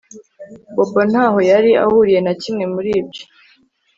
Bobo 0.75 1.01
ntaho 1.11 1.39
yari 1.51 1.71
ahuriye 1.83 2.19
na 2.23 2.33
kimwe 2.41 2.65
muri 2.73 2.89
ibyo 3.01 3.23